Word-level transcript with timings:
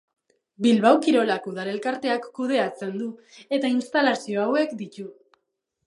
Bilbao 0.65 0.97
Kirolak 1.07 1.45
udal 1.51 1.69
elkarteak 1.73 2.27
kudeatzen 2.39 2.97
du 3.03 3.13
eta 3.59 3.75
instalazio 3.79 4.45
hauek 4.49 4.79
ditu. 4.83 5.11